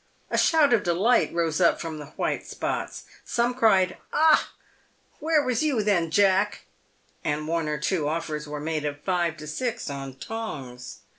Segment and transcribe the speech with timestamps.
[0.31, 3.03] A shout of delight rose up from the white spots.
[3.23, 4.49] Some cried," Ah!
[5.19, 6.65] where was you then, Jack,"
[7.23, 11.01] and one or two offers were made of five to six on Tongs.